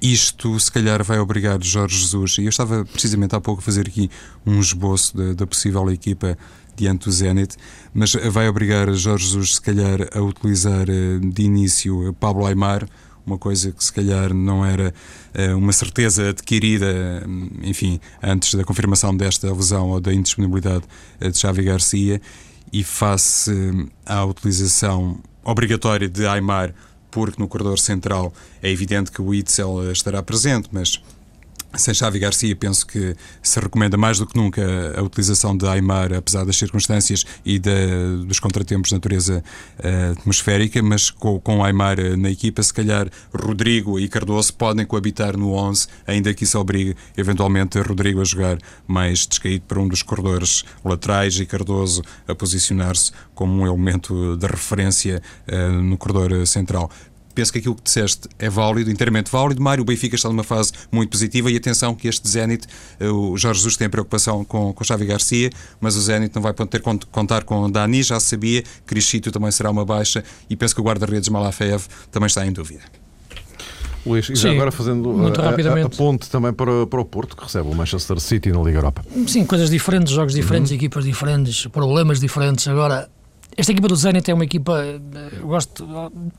[0.00, 3.88] Isto, se calhar, vai obrigar Jorge Jesus, e eu estava precisamente há pouco a fazer
[3.88, 4.10] aqui
[4.46, 6.38] um esboço da, possível equipa
[6.76, 7.56] diante do Zenit,
[7.92, 12.86] mas vai obrigar Jorge Jesus, se calhar, a utilizar eh, de início Pablo Aymar,
[13.26, 14.92] uma coisa que se calhar não era
[15.34, 17.22] uh, uma certeza adquirida,
[17.62, 20.84] enfim, antes da confirmação desta lesão ou da indisponibilidade
[21.20, 22.20] de Xavi Garcia,
[22.72, 23.50] e face
[24.06, 26.74] à utilização obrigatória de Aymar,
[27.10, 28.32] porque no corredor central
[28.62, 31.02] é evidente que o Itzel estará presente, mas
[31.74, 34.62] sem Xavi Garcia, penso que se recomenda mais do que nunca
[34.96, 37.58] a utilização de Aymar, apesar das circunstâncias e
[38.26, 39.42] dos contratempos de natureza
[39.78, 44.84] uh, atmosférica, mas com, com Aymar eh, na equipa, se calhar Rodrigo e Cardoso podem
[44.84, 49.88] coabitar no 11, ainda que isso obrigue eventualmente Rodrigo a jogar mais descaído para um
[49.88, 56.46] dos corredores laterais e Cardoso a posicionar-se como um elemento de referência uh, no corredor
[56.46, 56.90] central
[57.32, 59.62] penso que aquilo que disseste é válido, inteiramente válido.
[59.62, 62.66] Mário, o Benfica está numa fase muito positiva e atenção que este Zenit,
[62.98, 66.52] eh, o Jorge Jesus tem preocupação com, com Xavi Garcia, mas o Zenit não vai
[66.52, 70.80] ter que contar com Dani, já sabia, Crisito também será uma baixa e penso que
[70.80, 72.82] o guarda-redes Malafeev também está em dúvida.
[74.04, 75.84] Luís, e já agora fazendo muito a, rapidamente.
[75.84, 78.78] A, a, ponte também para, para o Porto, que recebe o Manchester City na Liga
[78.78, 79.04] Europa.
[79.26, 80.76] Sim, coisas diferentes, jogos diferentes, uhum.
[80.76, 82.66] equipas diferentes, problemas diferentes.
[82.66, 83.08] Agora,
[83.56, 85.00] esta equipa do Zenit é uma equipa, eh,
[85.42, 85.86] gosto,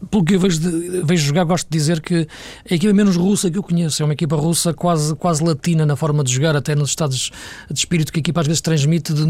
[0.09, 2.27] pelo que eu vejo, de, vejo jogar, gosto de dizer que
[2.65, 4.01] é a equipa menos russa que eu conheço.
[4.01, 7.31] É uma equipa russa quase, quase latina na forma de jogar, até nos estados
[7.69, 9.25] de espírito que a equipa às vezes transmite, de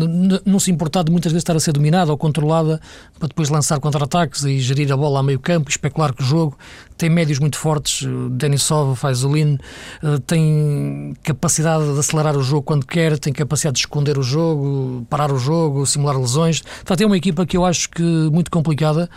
[0.46, 2.80] não se importar de muitas vezes estar a ser dominada ou controlada
[3.20, 6.58] para depois lançar contra-ataques e gerir a bola a meio campo, especular com o jogo
[6.98, 9.58] tem médios muito fortes, Denisov, Faizulin,
[10.02, 15.06] eh, tem capacidade de acelerar o jogo quando quer, tem capacidade de esconder o jogo,
[15.10, 16.62] parar o jogo, simular lesões.
[16.62, 19.10] Portanto, é uma equipa que eu acho que muito complicada.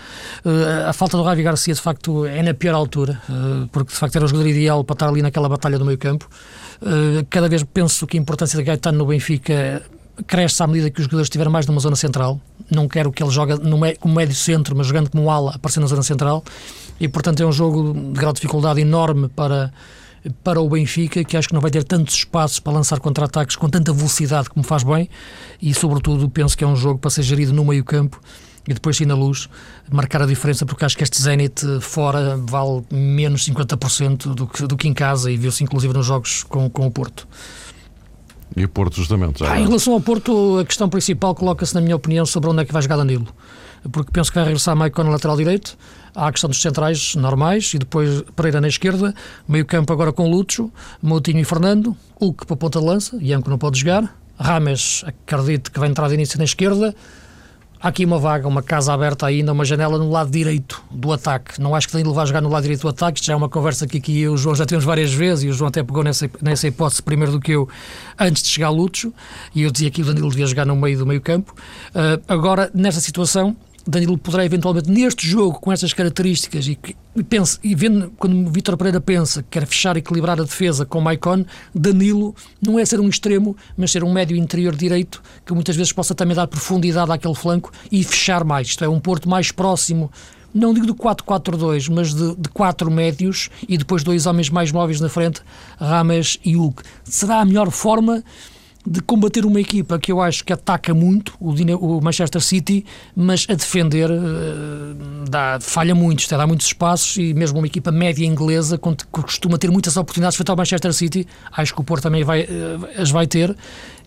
[0.44, 3.98] Eh, a falta do Ravi Garcia, de facto, é na pior altura, eh, porque de
[3.98, 6.28] facto era o jogador ideal para estar ali naquela batalha do meio campo.
[7.30, 9.82] Cada vez penso que a importância de Gaetano no Benfica
[10.26, 12.40] cresce à medida que os jogadores estiverem mais numa zona central.
[12.70, 15.88] Não quero que ele jogue no, como médio centro, mas jogando como ala, aparecendo na
[15.88, 16.44] zona central
[16.98, 19.72] e portanto é um jogo de grau de dificuldade enorme para
[20.42, 23.68] para o Benfica, que acho que não vai ter tantos espaços para lançar contra-ataques com
[23.68, 25.08] tanta velocidade como faz bem,
[25.62, 28.20] e sobretudo penso que é um jogo para ser gerido no meio-campo
[28.68, 29.48] e depois sim na luz,
[29.90, 34.76] marcar a diferença, porque acho que este Zenit fora vale menos 50% do que, do
[34.76, 37.28] que em casa, e viu-se inclusive nos jogos com, com o Porto.
[38.56, 39.40] E o Porto, justamente.
[39.40, 42.62] Já ah, em relação ao Porto, a questão principal coloca-se, na minha opinião, sobre onde
[42.62, 43.26] é que vai jogar Danilo.
[43.92, 45.76] Porque penso que vai regressar Maicon no lateral direito,
[46.16, 49.14] Há a questão dos centrais normais e depois Pereira na esquerda,
[49.46, 53.50] meio campo agora com Lúcio, Moutinho e Fernando, Hulk para a ponta de lança, Ianco
[53.50, 56.94] não pode jogar, Rames acredito que vai entrar de início na esquerda,
[57.86, 61.60] Há aqui uma vaga, uma casa aberta ainda, uma janela no lado direito do ataque.
[61.60, 63.20] Não acho que Danilo vai jogar no lado direito do ataque.
[63.20, 65.44] Isto já é uma conversa que aqui eu e o João já temos várias vezes
[65.44, 67.68] e o João até pegou nessa, nessa hipótese primeiro do que eu,
[68.18, 69.14] antes de chegar a Lúcio.
[69.54, 71.54] E eu dizia que o Danilo devia jogar no meio do meio campo.
[71.90, 76.78] Uh, agora, nesta situação, Danilo poderá eventualmente neste jogo com estas características e,
[77.14, 80.84] e, pense, e vendo quando Vítor Pereira pensa que quer fechar e equilibrar a defesa
[80.84, 81.44] com Maicon,
[81.74, 85.92] Danilo não é ser um extremo, mas ser um médio interior direito que muitas vezes
[85.92, 88.68] possa também dar profundidade àquele flanco e fechar mais.
[88.68, 90.10] Isto é, um Porto mais próximo
[90.56, 95.00] não digo de 4-4-2, mas de, de quatro médios e depois dois homens mais móveis
[95.00, 95.42] na frente,
[95.78, 96.82] Rames e Hulk.
[97.04, 98.24] Será a melhor forma
[98.86, 103.46] de combater uma equipa que eu acho que ataca muito, o, o Manchester City, mas
[103.48, 108.24] a defender uh, dá, falha muito, está, dá muitos espaços e mesmo uma equipa média
[108.24, 112.22] inglesa que costuma ter muitas oportunidades frente ao Manchester City, acho que o Porto também
[112.22, 113.56] vai, uh, as vai ter,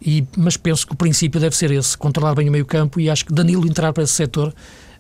[0.02, 3.10] e, mas penso que o princípio deve ser esse, controlar bem o meio campo e
[3.10, 4.54] acho que Danilo entrar para esse setor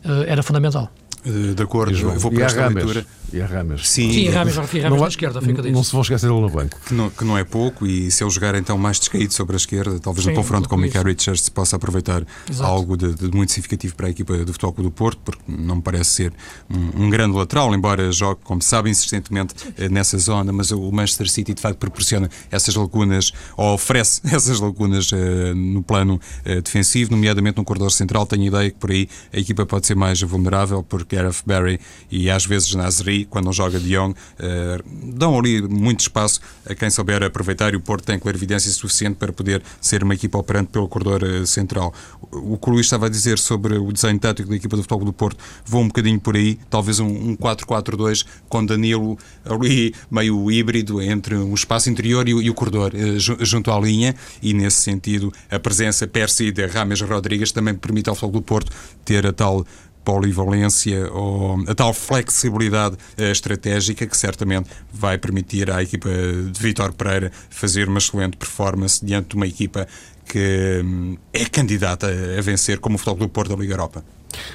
[0.03, 0.91] uh, era fundamental.
[1.23, 3.05] De acordo, eu vou para esta leitura.
[3.31, 3.87] E a Rames.
[3.87, 6.79] Sim, Sim Rames, Rames não, na esquerda, fica Não se vão esquecer dele no banco.
[6.85, 9.57] Que não, que não é pouco, e se ele jogar então mais descaído sobre a
[9.57, 12.69] esquerda, talvez Sim, no confronto com o Michael Richards se possa aproveitar Exato.
[12.69, 15.81] algo de, de, muito significativo para a equipa do Futebol do Porto, porque não me
[15.81, 16.33] parece ser
[16.69, 20.91] um, um, grande lateral, embora jogue, como se sabe, insistentemente eh, nessa zona, mas o
[20.91, 26.61] Manchester City de facto proporciona essas lacunas, ou oferece essas lacunas uh, no plano uh,
[26.61, 28.25] defensivo, nomeadamente no corredor central.
[28.25, 31.79] Tenho a ideia que por aí a equipa pode ser mais vulnerável, porque Gareth Barry
[32.09, 36.75] e às vezes Nasri, quando não joga de Young, uh, dão ali muito espaço a
[36.75, 40.69] quem souber aproveitar e o Porto tem clarividência suficiente para poder ser uma equipa operante
[40.71, 41.93] pelo corredor uh, central.
[42.31, 45.05] O que o Luís estava a dizer sobre o desenho tático da equipa do Futebol
[45.05, 51.01] do Porto vou um bocadinho por aí, talvez um, 4-4-2 com Danilo ali meio híbrido
[51.01, 55.33] entre um espaço interior e, e o corredor uh, junto à linha e nesse sentido
[55.49, 58.71] a presença per si de Rames Rodrigues também permite ao Futebol do Porto
[59.03, 59.65] ter a tal
[60.09, 66.91] polivalência ou a tal flexibilidade uh, estratégica que certamente vai permitir à equipa de Vitor
[66.93, 69.87] Pereira fazer uma excelente performance diante de uma equipa
[70.25, 74.03] que um, é candidata a vencer como o Futebol do Porto da Liga Europa.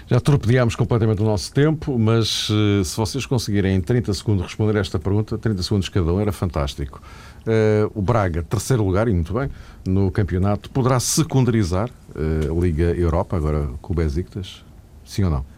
[0.08, 4.74] Já torpedeámos completamente o nosso tempo, mas uh, se vocês conseguirem em 30 segundos responder
[4.74, 7.00] esta pergunta, 30 segundos cada um, era fantástico.
[7.46, 9.48] Uh, o Braga, terceiro lugar, e muito bem,
[9.86, 14.64] no campeonato, poderá secundarizar a Liga Europa, agora com o Besiktas?
[15.04, 15.53] Sim ou não?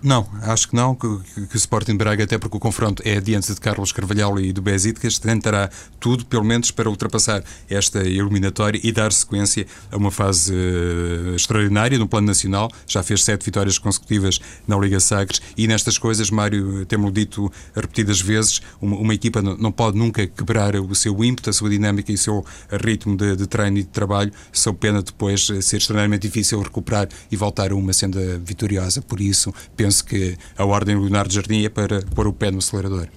[0.00, 1.08] Não, acho que não, que,
[1.48, 4.62] que, o Sporting Braga, até porque o confronto é diante de Carlos Carvalhal e do
[4.62, 5.68] Besiktas, tentará
[5.98, 11.98] tudo, pelo menos, para ultrapassar esta eliminatória e dar sequência a uma fase uh, extraordinária
[11.98, 12.70] no plano nacional.
[12.86, 18.20] Já fez sete vitórias consecutivas na Liga Sagres e nestas coisas, Mário, temos dito repetidas
[18.20, 22.12] vezes, uma, uma equipa não, não, pode nunca quebrar o seu ímpeto, a sua dinâmica
[22.12, 26.22] e o seu ritmo de, de treino e de trabalho, só pena depois ser extremamente
[26.22, 29.02] difícil recuperar e voltar a uma senda vitoriosa.
[29.02, 32.50] Por isso, penso penso que a ordem do Leonardo Jardim é para pôr o pé
[32.50, 33.08] no acelerador.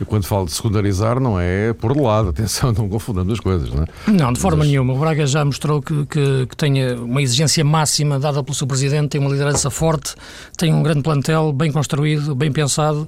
[0.00, 3.70] Eu, quando falo de secundarizar, não é por de lado, atenção, não confundamos as coisas,
[3.70, 3.86] não é?
[4.10, 4.68] Não, de forma Mas...
[4.68, 4.94] nenhuma.
[4.94, 9.10] O Braga já mostrou que, que, que tem uma exigência máxima dada pelo seu presidente,
[9.10, 10.14] tem uma liderança forte,
[10.56, 13.06] tem um grande plantel, bem construído, bem pensado,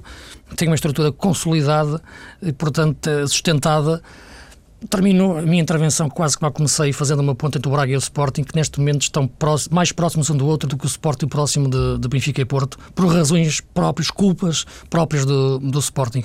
[0.55, 1.99] tem uma estrutura consolidada
[2.39, 4.03] e, portanto, sustentada
[4.89, 7.99] Termino a minha intervenção quase mal comecei fazendo uma ponta entre o Braga e o
[7.99, 9.27] Sporting, que neste momento estão
[9.71, 12.77] mais próximos um do outro do que o Sporting próximo de, de Benfica e Porto,
[12.93, 16.23] por razões próprias, culpas próprias do, do Sporting.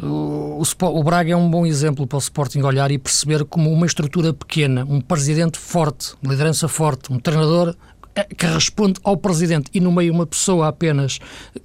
[0.00, 3.70] O, o, o, Braga é um bom exemplo para o Sporting olhar e perceber como
[3.70, 7.76] uma estrutura pequena, um presidente forte, uma liderança forte, um treinador
[8.16, 11.18] é, que responde ao presidente e no meio uma pessoa apenas,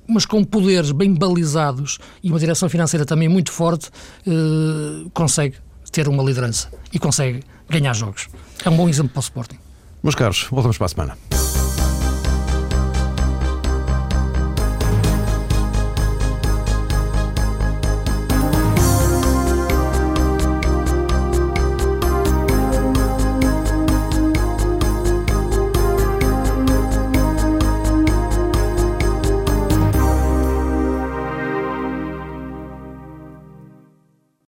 [0.07, 3.89] mas com poderes bem balizados e uma direção financeira também muito forte,
[4.25, 5.57] eh, consegue
[5.91, 8.27] ter uma liderança e consegue ganhar jogos.
[8.63, 9.57] É um bom exemplo para o Sporting.
[10.03, 11.17] Meus caros, voltamos para a semana.